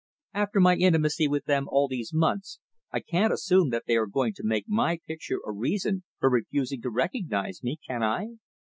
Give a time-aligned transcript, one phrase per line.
[0.33, 2.57] After my intimacy with them, all these months,
[2.91, 6.81] I can't assume that they are going to make my picture a reason for refusing
[6.81, 8.29] to recognize me, can I?